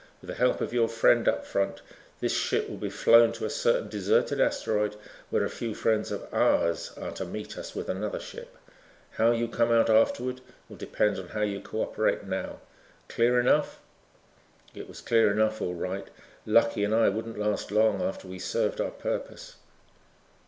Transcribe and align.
With 0.19 0.29
the 0.29 0.33
help 0.33 0.61
of 0.61 0.73
your 0.73 0.87
friend 0.87 1.27
up 1.27 1.45
front, 1.45 1.83
this 2.21 2.35
ship 2.35 2.67
will 2.67 2.77
be 2.77 2.89
flown 2.89 3.31
to 3.33 3.45
a 3.45 3.51
certain 3.51 3.87
deserted 3.87 4.41
asteroid 4.41 4.95
where 5.29 5.43
a 5.45 5.47
few 5.51 5.75
friends 5.75 6.11
of 6.11 6.27
ours 6.33 6.91
are 6.97 7.11
to 7.11 7.23
meet 7.23 7.55
us 7.55 7.75
with 7.75 7.87
another 7.87 8.19
ship. 8.19 8.57
How 9.11 9.29
you 9.29 9.47
come 9.47 9.69
out 9.71 9.91
afterward 9.91 10.41
will 10.67 10.75
depend 10.77 11.19
on 11.19 11.27
how 11.27 11.41
you 11.41 11.61
co 11.61 11.83
operate 11.83 12.23
now. 12.23 12.61
Clear 13.09 13.39
enough?" 13.39 13.79
It 14.73 14.87
was 14.87 15.01
clear 15.01 15.29
enough 15.31 15.61
all 15.61 15.75
right. 15.75 16.07
Lucky 16.47 16.83
and 16.83 16.95
I 16.95 17.07
wouldn't 17.09 17.37
last 17.37 17.69
long 17.69 18.01
after 18.01 18.27
we 18.27 18.39
served 18.39 18.81
our 18.81 18.89
purpose. 18.89 19.57